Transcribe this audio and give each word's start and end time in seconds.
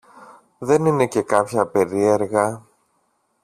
Δεν 0.57 0.85
είναι 0.85 1.07
και 1.07 1.21
κάποια 1.21 1.67
περίεργα 1.67 2.65